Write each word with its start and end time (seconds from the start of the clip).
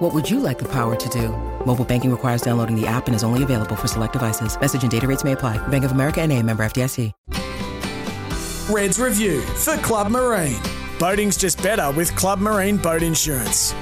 What 0.00 0.14
would 0.14 0.30
you 0.30 0.40
like 0.40 0.58
the 0.58 0.68
power 0.72 0.96
to 0.96 1.08
do? 1.10 1.28
Mobile 1.66 1.84
banking 1.84 2.10
requires 2.10 2.40
downloading 2.40 2.74
the 2.74 2.86
app 2.86 3.06
and 3.06 3.14
is 3.14 3.22
only 3.22 3.42
available 3.42 3.76
for 3.76 3.86
select 3.86 4.14
devices. 4.14 4.58
Message 4.58 4.80
and 4.80 4.90
data 4.90 5.06
rates 5.06 5.24
may 5.24 5.32
apply. 5.32 5.58
Bank 5.68 5.84
of 5.84 5.92
America 5.92 6.22
and 6.22 6.32
a 6.32 6.42
member 6.42 6.62
FDIC. 6.62 7.12
Reds 8.70 8.98
Review 8.98 9.42
for 9.42 9.76
Club 9.78 10.10
Marine. 10.10 10.58
Boating's 10.98 11.36
just 11.36 11.62
better 11.62 11.90
with 11.90 12.16
Club 12.16 12.38
Marine 12.38 12.78
Boat 12.78 13.02
Insurance. 13.02 13.74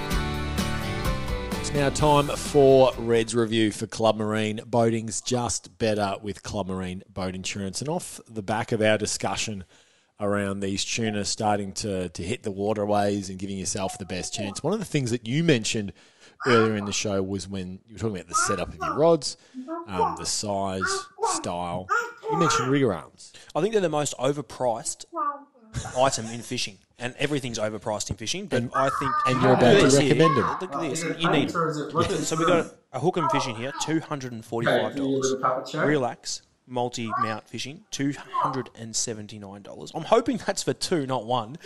It's 1.61 1.73
now 1.73 1.91
time 1.91 2.27
for 2.27 2.91
Reds 2.99 3.33
review 3.37 3.71
for 3.71 3.87
Club 3.87 4.17
Marine. 4.17 4.61
Boating's 4.67 5.21
just 5.21 5.79
better 5.79 6.17
with 6.21 6.43
Club 6.43 6.67
Marine 6.67 7.05
Boat 7.15 7.37
Insurance. 7.37 7.81
And 7.81 7.89
off 7.89 8.21
the 8.29 8.43
back 8.43 8.73
of 8.73 8.83
our 8.83 8.99
discussion 8.99 9.63
around 10.21 10.61
these 10.61 10.85
tuna 10.85 11.25
starting 11.25 11.73
to, 11.73 12.09
to 12.09 12.23
hit 12.23 12.43
the 12.43 12.51
waterways 12.51 13.31
and 13.31 13.39
giving 13.39 13.57
yourself 13.57 13.99
the 13.99 14.05
best 14.05 14.35
chance, 14.35 14.63
one 14.63 14.73
of 14.73 14.79
the 14.79 14.85
things 14.85 15.11
that 15.11 15.27
you 15.27 15.45
mentioned 15.45 15.93
earlier 16.47 16.77
in 16.77 16.85
the 16.85 16.93
show 16.93 17.23
was 17.23 17.49
when 17.49 17.81
you 17.87 17.95
were 17.95 17.99
talking 17.99 18.17
about 18.17 18.29
the 18.29 18.35
setup 18.35 18.69
of 18.69 18.77
your 18.77 18.97
rods, 18.97 19.37
um, 19.87 20.17
the 20.19 20.27
size, 20.27 21.07
style. 21.35 21.87
You 22.31 22.39
mentioned 22.39 22.71
rigger 22.71 22.93
arms. 22.93 23.33
I 23.55 23.61
think 23.61 23.73
they're 23.73 23.81
the 23.81 23.89
most 23.89 24.15
overpriced 24.19 25.05
item 25.97 26.27
in 26.27 26.41
fishing, 26.43 26.79
and 26.99 27.15
everything's 27.19 27.59
overpriced 27.59 28.11
in 28.11 28.17
fishing. 28.17 28.47
But 28.47 28.65
I 28.75 28.91
think, 28.99 29.13
and 29.27 29.43
you're 29.43 29.53
about 29.53 29.61
to 29.61 29.77
at 29.77 29.83
this 29.83 29.99
here. 29.99 30.15
recommend 30.15 30.37
them. 30.37 30.57
Look 30.61 30.75
at 30.75 30.81
this. 30.81 31.05
You 31.19 31.31
need. 31.31 31.51
So 31.51 32.37
we 32.37 32.47
got 32.47 32.73
a 32.93 33.01
hook 33.01 33.17
and 33.17 33.31
fishing 33.31 33.57
here, 33.57 33.73
two 33.83 34.01
hundred 34.01 34.33
and 34.33 34.45
forty-five 34.45 34.97
dollars. 34.97 35.35
Reelax, 35.73 36.43
multi-mount 36.69 37.49
fishing, 37.49 37.85
two 37.91 38.13
hundred 38.19 38.71
and 38.79 38.95
seventy-nine 38.95 39.63
dollars. 39.63 39.91
I'm 39.95 40.03
hoping 40.05 40.37
that's 40.47 40.63
for 40.63 40.73
two, 40.75 41.07
not 41.07 41.25
one. 41.27 41.57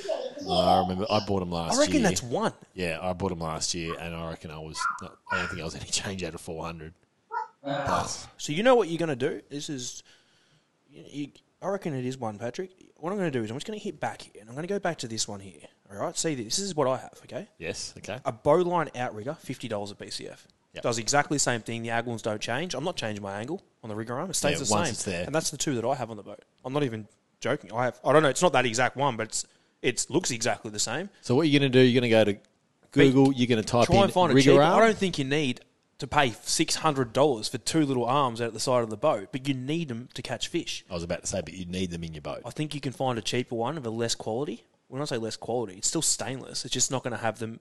I 0.49 0.81
remember 0.81 1.07
I 1.11 1.21
bought 1.27 1.41
them 1.41 1.51
last 1.51 1.77
I 1.77 1.81
reckon 1.81 1.95
year. 2.01 2.03
that's 2.05 2.23
one. 2.23 2.53
Yeah, 2.75 2.99
I 3.03 3.13
bought 3.13 3.31
them 3.31 3.41
last 3.41 3.75
year, 3.75 3.95
and 4.01 4.15
I 4.15 4.29
reckon 4.31 4.51
I 4.51 4.59
was. 4.59 4.79
Not, 5.01 5.17
I 5.31 5.39
don't 5.39 5.49
think 5.49 5.61
I 5.61 5.65
was 5.65 5.75
any 5.75 5.85
change 5.87 6.23
out 6.25 6.35
of 6.35 6.41
four 6.41 6.65
hundred. 6.65 6.95
So 8.39 8.53
you 8.53 8.63
know 8.63 8.75
what 8.75 8.89
you're 8.89 8.99
going 8.99 9.09
to 9.09 9.17
do? 9.17 9.41
This 9.49 9.69
is, 9.71 10.03
you, 10.91 11.05
you, 11.09 11.29
I 11.61 11.69
reckon 11.69 11.95
it 11.95 12.05
is 12.05 12.19
one, 12.19 12.39
Patrick. 12.39 12.71
What 12.97 13.11
I'm 13.13 13.19
going 13.19 13.31
to 13.31 13.39
do 13.39 13.45
is 13.45 13.51
I'm 13.51 13.57
just 13.57 13.67
going 13.67 13.79
to 13.79 13.85
hit 13.85 14.01
back 14.01 14.23
here, 14.23 14.41
and 14.41 14.49
I'm 14.49 14.55
going 14.55 14.67
to 14.67 14.73
go 14.73 14.79
back 14.81 14.99
to 14.99 15.09
this 15.09 15.29
one 15.29 15.41
here. 15.41 15.61
All 15.91 15.99
right, 15.99 16.17
see 16.17 16.35
this. 16.35 16.57
This 16.57 16.65
is 16.65 16.75
what 16.75 16.89
I 16.89 16.97
have. 16.97 17.19
Okay, 17.25 17.47
Yes. 17.59 17.95
Okay. 17.99 18.19
a 18.25 18.33
bowline 18.33 18.89
outrigger, 18.97 19.35
fifty 19.41 19.69
dollars 19.69 19.91
a 19.91 19.95
BCF. 19.95 20.39
Yep. 20.75 20.83
Does 20.85 20.99
exactly 20.99 21.37
the 21.37 21.41
same 21.41 21.61
thing. 21.61 21.83
The 21.83 21.91
angles 21.91 22.23
don't 22.23 22.41
change. 22.41 22.75
I'm 22.75 22.83
not 22.85 22.97
changing 22.97 23.23
my 23.23 23.39
angle 23.39 23.63
on 23.83 23.89
the 23.89 23.95
rigger 23.97 24.19
arm. 24.19 24.31
It 24.31 24.35
stays 24.35 24.59
Yeah, 24.59 24.65
the 24.65 24.71
once 24.73 24.87
same. 24.89 24.93
it's 24.93 25.05
there. 25.05 25.25
And 25.25 25.35
that's 25.35 25.51
the 25.51 25.57
two 25.57 25.75
that 25.75 25.85
I 25.87 25.95
have 25.95 26.11
on 26.11 26.17
the 26.17 26.23
boat. 26.23 26.45
I'm 26.65 26.73
not 26.73 26.83
even 26.85 27.07
joking. 27.41 27.73
I 27.73 27.85
have. 27.87 28.01
I 28.05 28.13
don't 28.13 28.23
know. 28.23 28.29
It's 28.29 28.43
not 28.43 28.53
that 28.53 28.67
exact 28.67 28.97
one, 28.97 29.17
but 29.17 29.27
it's 29.29 29.47
it 29.83 30.07
looks 30.09 30.31
exactly 30.31 30.71
the 30.71 30.79
same. 30.79 31.11
So 31.23 31.35
what 31.35 31.49
you're 31.49 31.59
going 31.61 31.73
to 31.73 31.79
do? 31.79 31.85
You're 31.85 32.01
going 32.01 32.11
to 32.11 32.33
go 32.33 32.33
to 32.33 32.39
Google. 32.93 33.33
You're 33.33 33.49
going 33.49 33.63
to 33.63 33.67
type 33.69 33.87
Try 33.87 33.97
in 33.97 34.03
and 34.05 34.13
find 34.13 34.33
a 34.33 34.35
rigger 34.35 34.53
cheaper. 34.53 34.63
arm. 34.63 34.81
I 34.83 34.87
don't 34.87 34.97
think 34.99 35.19
you 35.19 35.25
need 35.25 35.61
to 35.99 36.07
pay 36.07 36.31
six 36.43 36.77
hundred 36.77 37.13
dollars 37.13 37.49
for 37.49 37.59
two 37.59 37.85
little 37.85 38.05
arms 38.05 38.41
out 38.41 38.49
at 38.49 38.53
the 38.55 38.61
side 38.61 38.83
of 38.83 38.91
the 38.91 38.97
boat, 38.97 39.29
but 39.33 39.47
you 39.49 39.55
need 39.55 39.89
them 39.89 40.09
to 40.15 40.23
catch 40.23 40.49
fish. 40.49 40.85
I 40.91 40.95
was 40.95 41.03
about 41.03 41.21
to 41.23 41.27
say, 41.27 41.41
but 41.41 41.55
you 41.55 41.65
need 41.65 41.91
them 41.91 42.05
in 42.05 42.13
your 42.15 42.23
boat. 42.23 42.43
I 42.45 42.51
think 42.51 42.75
you 42.75 42.81
can 42.81 42.93
find 42.93 43.19
a 43.19 43.23
cheaper 43.23 43.55
one 43.55 43.77
of 43.77 43.87
a 43.87 43.91
less 43.91 44.15
quality. 44.15 44.65
When 44.89 45.01
I 45.01 45.05
say 45.07 45.17
less 45.17 45.37
quality, 45.37 45.75
it's 45.79 45.89
still 45.89 46.03
stainless. 46.03 46.65
It's 46.65 46.75
just 46.75 46.91
not 46.91 47.03
going 47.03 47.13
to 47.17 47.23
have 47.23 47.39
them, 47.39 47.61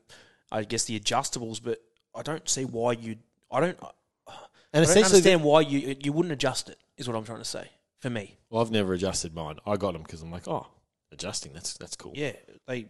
I 0.51 0.63
guess, 0.63 0.83
the 0.85 0.99
adjustables. 0.99 1.61
But 1.63 1.81
I 2.13 2.21
don't 2.23 2.47
see 2.49 2.65
why 2.65 2.91
you. 2.93 3.15
I 3.51 3.59
don't. 3.61 3.79
And 4.73 4.83
I 4.85 4.93
don't 4.93 5.03
understand 5.03 5.43
why 5.43 5.61
you 5.61 5.95
you 5.99 6.13
wouldn't 6.13 6.31
adjust 6.33 6.69
it. 6.69 6.77
Is 6.97 7.07
what 7.07 7.17
I'm 7.17 7.25
trying 7.25 7.39
to 7.39 7.45
say. 7.45 7.67
For 7.99 8.09
me, 8.09 8.37
well, 8.49 8.61
I've 8.63 8.71
never 8.71 8.93
adjusted 8.93 9.35
mine. 9.35 9.57
I 9.65 9.75
got 9.77 9.93
them 9.93 10.01
because 10.01 10.21
I'm 10.23 10.31
like, 10.31 10.47
oh, 10.47 10.65
adjusting. 11.11 11.53
That's 11.53 11.73
that's 11.77 11.95
cool. 11.95 12.13
yeah, 12.15 12.31
they. 12.67 12.87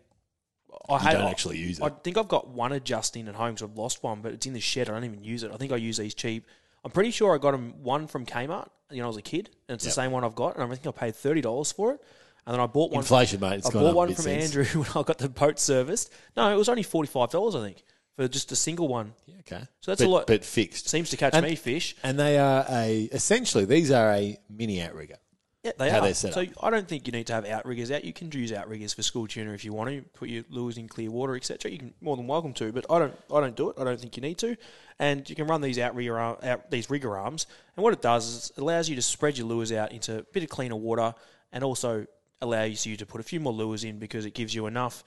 I 0.87 1.11
You 1.11 1.17
don't 1.17 1.27
actually 1.29 1.57
use 1.57 1.79
it. 1.79 1.83
I 1.83 1.89
think 1.89 2.17
I've 2.17 2.29
got 2.29 2.47
one 2.47 2.71
adjusting 2.71 3.27
at 3.27 3.35
home 3.35 3.55
because 3.55 3.69
I've 3.69 3.77
lost 3.77 4.03
one, 4.03 4.21
but 4.21 4.31
it's 4.31 4.45
in 4.45 4.53
the 4.53 4.61
shed. 4.61 4.89
I 4.89 4.93
don't 4.93 5.03
even 5.03 5.21
use 5.21 5.43
it. 5.43 5.51
I 5.53 5.57
think 5.57 5.73
I 5.73 5.75
use 5.75 5.97
these 5.97 6.13
cheap. 6.13 6.45
I'm 6.85 6.91
pretty 6.91 7.11
sure 7.11 7.35
I 7.35 7.37
got 7.39 7.51
them 7.51 7.73
one 7.83 8.07
from 8.07 8.25
Kmart. 8.25 8.69
You 8.89 8.99
know, 8.99 9.03
I 9.03 9.07
was 9.07 9.17
a 9.17 9.21
kid, 9.21 9.49
and 9.67 9.75
it's 9.75 9.83
Yep. 9.83 9.91
the 9.91 9.95
same 10.01 10.11
one 10.11 10.23
I've 10.23 10.35
got, 10.35 10.55
and 10.55 10.63
I 10.63 10.67
think 10.75 10.87
I 10.87 10.97
paid 10.97 11.15
thirty 11.15 11.41
dollars 11.41 11.71
for 11.73 11.93
it. 11.93 12.01
And 12.45 12.53
then 12.53 12.61
I 12.61 12.67
bought 12.67 12.91
one. 12.91 13.01
Inflation, 13.01 13.41
mate. 13.41 13.57
It's 13.59 13.67
I 13.69 13.71
gone 13.73 13.83
bought 13.83 13.91
a 13.91 13.95
one 13.95 14.07
bit 14.07 14.15
from 14.15 14.23
since. 14.23 14.55
Andrew 14.55 14.63
when 14.83 14.89
I 14.95 15.03
got 15.05 15.17
the 15.17 15.27
boat 15.29 15.59
serviced. 15.59 16.11
No, 16.37 16.51
it 16.51 16.55
was 16.55 16.69
only 16.69 16.83
forty 16.83 17.07
five 17.09 17.31
dollars, 17.31 17.53
I 17.53 17.61
think, 17.65 17.83
for 18.21 18.27
just 18.27 18.51
a 18.51 18.55
single 18.55 18.87
one. 18.87 19.13
Yeah, 19.25 19.35
okay. 19.39 19.63
So 19.79 19.91
that's 19.91 20.01
but, 20.01 20.07
a 20.07 20.09
lot. 20.09 20.27
but 20.27 20.45
fixed. 20.45 20.87
Seems 20.87 21.09
to 21.09 21.17
catch 21.17 21.33
And- 21.33 21.45
me 21.45 21.55
fish. 21.55 21.95
And 22.03 22.19
they 22.19 22.37
are 22.37 22.65
a 22.69 23.09
essentially 23.11 23.65
these 23.65 23.91
are 23.91 24.11
a 24.13 24.37
mini 24.49 24.81
outrigger. 24.81 25.17
Yeah, 25.63 25.73
they 25.77 25.91
how 25.91 26.03
are. 26.03 26.13
so 26.13 26.29
up. 26.29 26.47
I 26.63 26.71
don't 26.71 26.87
think 26.87 27.05
you 27.05 27.11
need 27.11 27.27
to 27.27 27.33
have 27.33 27.45
outriggers 27.45 27.91
out. 27.91 28.03
You 28.03 28.13
can 28.13 28.31
use 28.31 28.51
outriggers 28.51 28.93
for 28.93 29.03
school 29.03 29.27
tuna 29.27 29.51
if 29.53 29.63
you 29.63 29.73
want 29.73 29.91
to. 29.91 30.01
Put 30.13 30.29
your 30.29 30.43
lures 30.49 30.77
in 30.79 30.87
clear 30.87 31.11
water, 31.11 31.35
etc. 31.35 31.71
You 31.71 31.77
can 31.77 31.93
more 32.01 32.17
than 32.17 32.25
welcome 32.25 32.53
to, 32.55 32.71
but 32.71 32.85
I 32.89 32.97
don't. 32.97 33.13
I 33.31 33.39
don't 33.41 33.55
do 33.55 33.69
it. 33.69 33.75
I 33.79 33.83
don't 33.83 33.99
think 33.99 34.17
you 34.17 34.21
need 34.21 34.39
to. 34.39 34.57
And 34.97 35.27
you 35.29 35.35
can 35.35 35.45
run 35.45 35.61
these 35.61 35.77
outrigger 35.77 36.17
arm, 36.17 36.37
out, 36.41 36.71
these 36.71 36.89
rigger 36.89 37.15
arms, 37.15 37.45
and 37.75 37.83
what 37.83 37.93
it 37.93 38.01
does 38.01 38.27
is 38.27 38.51
it 38.57 38.61
allows 38.61 38.89
you 38.89 38.95
to 38.95 39.03
spread 39.03 39.37
your 39.37 39.45
lures 39.45 39.71
out 39.71 39.91
into 39.91 40.19
a 40.19 40.23
bit 40.23 40.41
of 40.41 40.49
cleaner 40.49 40.75
water, 40.75 41.13
and 41.51 41.63
also 41.63 42.07
allows 42.41 42.85
you 42.87 42.97
to 42.97 43.05
put 43.05 43.21
a 43.21 43.23
few 43.23 43.39
more 43.39 43.53
lures 43.53 43.83
in 43.83 43.99
because 43.99 44.25
it 44.25 44.33
gives 44.33 44.55
you 44.55 44.65
enough. 44.65 45.03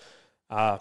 Uh, 0.51 0.79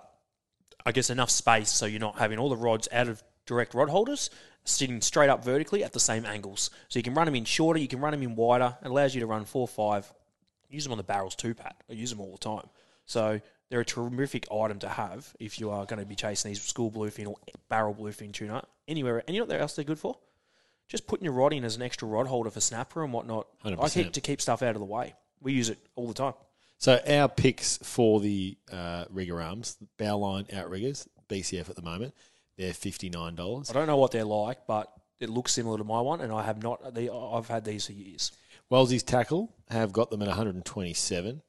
I 0.86 0.92
guess 0.92 1.10
enough 1.10 1.30
space 1.30 1.70
so 1.70 1.86
you're 1.86 2.00
not 2.00 2.18
having 2.18 2.40
all 2.40 2.50
the 2.50 2.58
rods 2.58 2.88
out 2.92 3.08
of 3.08 3.24
direct 3.46 3.74
rod 3.74 3.90
holders 3.90 4.30
sitting 4.66 5.02
straight 5.02 5.30
up 5.30 5.44
vertically 5.44 5.84
at 5.84 5.94
the 5.94 6.00
same 6.00 6.26
angles. 6.26 6.70
So 6.88 7.00
you 7.00 7.04
can 7.04 7.14
run 7.14 7.26
them 7.26 7.36
in 7.36 7.46
shorter, 7.46 7.80
you 7.80 7.88
can 7.88 8.00
run 8.00 8.12
them 8.12 8.24
in 8.24 8.36
wider. 8.36 8.78
It 8.82 8.88
allows 8.88 9.14
you 9.14 9.22
to 9.22 9.28
run 9.28 9.46
four, 9.46 9.68
five. 9.68 10.12
Use 10.70 10.84
them 10.84 10.94
on 10.94 10.98
the 10.98 11.04
barrels 11.04 11.36
too, 11.36 11.54
Pat. 11.54 11.76
I 11.90 11.94
use 11.94 12.10
them 12.10 12.22
all 12.22 12.32
the 12.32 12.38
time. 12.38 12.70
So 13.06 13.42
they're 13.70 13.82
a 13.82 13.86
terrific 13.86 14.48
item 14.52 14.80
to 14.80 14.90
have 14.90 15.34
if 15.40 15.60
you 15.60 15.70
are 15.70 15.86
going 15.86 16.00
to 16.00 16.06
be 16.06 16.16
chasing 16.16 16.50
these 16.50 16.62
school 16.62 16.92
bluefin 16.92 17.28
or 17.28 17.36
barrel 17.70 17.94
bluefin 17.94 18.32
tuna 18.32 18.64
anywhere. 18.88 19.24
And 19.28 19.36
you 19.36 19.42
know 19.42 19.48
what 19.48 19.60
else 19.60 19.76
they're 19.76 19.86
good 19.86 20.00
for? 20.00 20.18
Just 20.88 21.08
putting 21.08 21.26
your 21.26 21.34
rod 21.34 21.54
in 21.54 21.64
as 21.64 21.76
an 21.76 21.82
extra 21.82 22.08
rod 22.08 22.28
holder 22.28 22.50
for 22.50 22.62
snapper 22.62 23.04
and 23.04 23.14
whatnot. 23.14 23.48
I 23.64 23.72
100%. 23.72 23.94
keep 23.94 24.12
to 24.14 24.22
keep 24.22 24.42
stuff 24.42 24.62
out 24.62 24.76
of 24.76 24.80
the 24.80 24.86
way. 24.86 25.16
We 25.42 25.54
use 25.54 25.70
it 25.70 25.80
all 25.96 26.08
the 26.08 26.14
time. 26.14 26.34
So 26.84 27.00
our 27.08 27.30
picks 27.30 27.78
for 27.78 28.20
the 28.20 28.58
uh, 28.70 29.06
rigger 29.10 29.42
arms, 29.42 29.78
bowline 29.98 30.48
outriggers, 30.52 31.08
BCF 31.30 31.70
at 31.70 31.78
the 31.78 31.82
moment, 31.82 32.14
they're 32.58 32.74
fifty 32.74 33.10
nine 33.10 33.36
dollars. 33.36 33.70
I 33.70 33.74
don't 33.74 33.88
know 33.88 33.96
what 33.96 34.12
they're 34.12 34.26
like, 34.26 34.68
but 34.68 34.92
it 35.22 35.30
looks 35.30 35.54
similar 35.54 35.78
to 35.78 35.86
my 35.86 36.02
one, 36.02 36.20
and 36.20 36.34
I 36.34 36.44
have 36.44 36.62
not. 36.62 36.94
The, 36.94 37.10
I've 37.10 37.48
had 37.48 37.64
these 37.64 37.86
for 37.86 37.94
years. 37.94 38.34
Wellsy's 38.70 39.02
tackle 39.02 39.56
have 39.70 39.94
got 39.94 40.12
them 40.12 40.22
at 40.24 40.28
one 40.28 40.36
hundred 40.36 40.56
and 40.56 40.66
twenty 40.66 40.94
seven. 40.94 41.42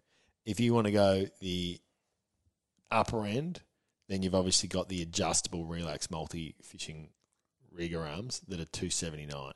If 0.47 0.61
you 0.61 0.73
want 0.73 0.87
to 0.87 0.93
go 0.93 1.27
the 1.41 1.81
upper 2.93 3.27
end, 3.27 3.61
then 4.09 4.23
you've 4.23 4.37
obviously 4.37 4.69
got 4.69 4.89
the 4.89 5.03
adjustable 5.03 5.65
Reelax 5.65 6.13
multi 6.13 6.55
fishing 6.63 7.09
rigger 7.73 8.07
arms 8.07 8.41
that 8.47 8.61
are 8.61 8.67
two 8.67 8.89
seventy 8.89 9.27
nine. 9.27 9.55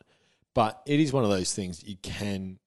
But 0.55 0.83
it 0.87 0.99
is 0.99 1.13
one 1.13 1.23
of 1.23 1.31
those 1.31 1.55
things 1.55 1.85
you 1.85 1.99
can 2.03 2.59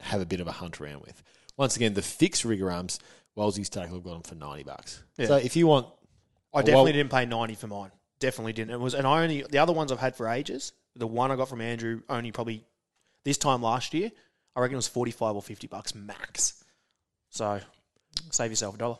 have 0.00 0.20
a 0.20 0.26
bit 0.26 0.40
of 0.40 0.46
a 0.46 0.52
hunt 0.52 0.78
around 0.78 1.00
with. 1.00 1.22
Once 1.56 1.76
again, 1.76 1.94
the 1.94 2.02
fixed 2.02 2.44
rigger 2.44 2.70
arms, 2.70 2.98
Wellsy's 3.34 3.68
tackle 3.68 4.00
got 4.00 4.12
them 4.12 4.22
for 4.22 4.34
ninety 4.34 4.62
bucks. 4.62 5.02
Yeah. 5.16 5.26
So 5.26 5.36
if 5.36 5.56
you 5.56 5.66
want, 5.66 5.86
I 5.86 6.58
Well, 6.58 6.64
definitely 6.64 6.92
didn't 6.92 7.10
pay 7.10 7.26
ninety 7.26 7.54
for 7.54 7.66
mine. 7.66 7.90
Definitely 8.18 8.52
didn't. 8.52 8.74
It 8.74 8.80
was, 8.80 8.94
and 8.94 9.06
I 9.06 9.22
only 9.22 9.44
the 9.48 9.58
other 9.58 9.72
ones 9.72 9.92
I've 9.92 9.98
had 9.98 10.16
for 10.16 10.28
ages. 10.28 10.72
The 10.96 11.06
one 11.06 11.30
I 11.30 11.36
got 11.36 11.48
from 11.48 11.60
Andrew 11.60 12.02
only 12.08 12.32
probably 12.32 12.64
this 13.24 13.38
time 13.38 13.62
last 13.62 13.94
year. 13.94 14.10
I 14.56 14.60
reckon 14.60 14.74
it 14.74 14.76
was 14.76 14.88
forty 14.88 15.12
five 15.12 15.36
or 15.36 15.42
fifty 15.42 15.66
bucks 15.66 15.94
max. 15.94 16.64
So 17.30 17.60
save 18.30 18.50
yourself 18.50 18.74
a 18.74 18.78
dollar. 18.78 18.98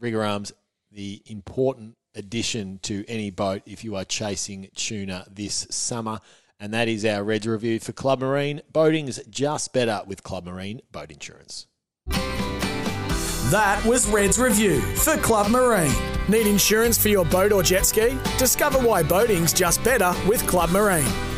rigger 0.00 0.24
arms, 0.24 0.52
the 0.90 1.22
important 1.26 1.96
addition 2.14 2.80
to 2.82 3.04
any 3.06 3.30
boat 3.30 3.62
if 3.66 3.84
you 3.84 3.96
are 3.96 4.04
chasing 4.04 4.68
tuna 4.74 5.24
this 5.30 5.66
summer. 5.70 6.20
And 6.58 6.74
that 6.74 6.88
is 6.88 7.06
our 7.06 7.24
Reds 7.24 7.46
review 7.46 7.78
for 7.78 7.92
Club 7.92 8.20
Marine. 8.20 8.60
Boating's 8.70 9.18
just 9.30 9.72
better 9.72 10.02
with 10.06 10.22
Club 10.22 10.44
Marine 10.44 10.82
Boat 10.92 11.10
Insurance. 11.10 11.66
That 13.50 13.84
was 13.84 14.06
Red's 14.06 14.38
review 14.38 14.80
for 14.80 15.16
Club 15.16 15.50
Marine. 15.50 15.92
Need 16.28 16.46
insurance 16.46 16.96
for 16.96 17.08
your 17.08 17.24
boat 17.24 17.50
or 17.50 17.64
jet 17.64 17.84
ski? 17.84 18.16
Discover 18.38 18.78
why 18.78 19.02
boating's 19.02 19.52
just 19.52 19.82
better 19.82 20.14
with 20.28 20.46
Club 20.46 20.70
Marine. 20.70 21.29